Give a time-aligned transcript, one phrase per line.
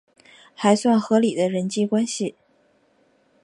[0.55, 2.33] 还算合理的人际关系